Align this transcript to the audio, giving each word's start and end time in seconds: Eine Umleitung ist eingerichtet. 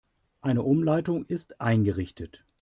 Eine 0.41 0.63
Umleitung 0.63 1.27
ist 1.27 1.61
eingerichtet. 1.61 2.43